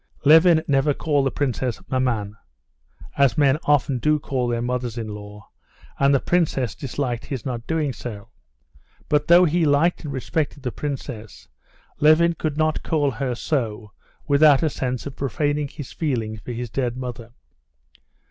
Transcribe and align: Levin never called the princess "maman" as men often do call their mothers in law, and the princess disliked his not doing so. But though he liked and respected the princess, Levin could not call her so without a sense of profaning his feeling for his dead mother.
Levin 0.25 0.63
never 0.67 0.95
called 0.95 1.27
the 1.27 1.31
princess 1.31 1.79
"maman" 1.87 2.35
as 3.19 3.37
men 3.37 3.59
often 3.65 3.99
do 3.99 4.17
call 4.17 4.47
their 4.47 4.59
mothers 4.59 4.97
in 4.97 5.07
law, 5.09 5.47
and 5.99 6.11
the 6.11 6.19
princess 6.19 6.73
disliked 6.73 7.25
his 7.27 7.45
not 7.45 7.67
doing 7.67 7.93
so. 7.93 8.29
But 9.09 9.27
though 9.27 9.45
he 9.45 9.63
liked 9.63 10.03
and 10.03 10.11
respected 10.11 10.63
the 10.63 10.71
princess, 10.71 11.47
Levin 11.99 12.33
could 12.33 12.57
not 12.57 12.81
call 12.81 13.11
her 13.11 13.35
so 13.35 13.91
without 14.27 14.63
a 14.63 14.71
sense 14.71 15.05
of 15.05 15.15
profaning 15.15 15.67
his 15.67 15.91
feeling 15.91 16.39
for 16.39 16.51
his 16.51 16.71
dead 16.71 16.97
mother. 16.97 17.33